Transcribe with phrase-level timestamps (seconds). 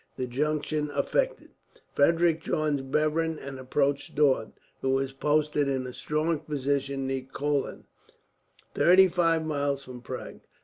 [0.17, 1.51] The junction effected,
[1.93, 7.83] Frederick joined Bevern and approached Daun, who was posted in a strong position near Kolin,
[8.73, 10.39] thirty five miles from Prague.